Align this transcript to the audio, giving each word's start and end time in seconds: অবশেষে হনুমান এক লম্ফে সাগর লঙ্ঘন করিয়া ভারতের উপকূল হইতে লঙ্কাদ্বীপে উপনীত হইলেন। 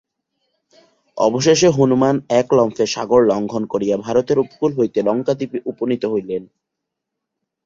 অবশেষে 1.17 1.67
হনুমান 1.77 2.15
এক 2.39 2.47
লম্ফে 2.53 2.85
সাগর 2.87 3.21
লঙ্ঘন 3.25 3.63
করিয়া 3.65 3.95
ভারতের 3.97 4.37
উপকূল 4.39 4.71
হইতে 4.77 4.99
লঙ্কাদ্বীপে 5.01 5.59
উপনীত 5.65 6.03
হইলেন। 6.05 6.43